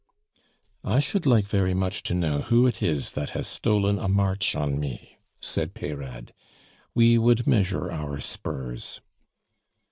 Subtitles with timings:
[0.83, 4.55] "I should like very much to know who it is that has stolen a march
[4.55, 6.33] on me," said Peyrade.
[6.95, 8.99] "We would measure our spurs!"